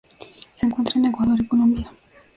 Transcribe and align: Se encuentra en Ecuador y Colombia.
Se 0.55 0.65
encuentra 0.65 0.97
en 0.97 1.05
Ecuador 1.05 1.39
y 1.39 1.45
Colombia. 1.47 1.91